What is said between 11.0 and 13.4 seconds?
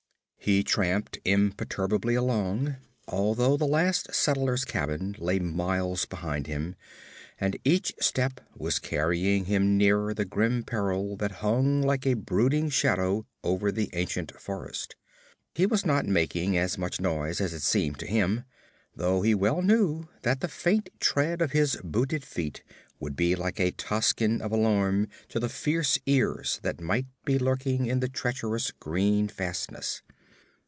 that hung like a brooding shadow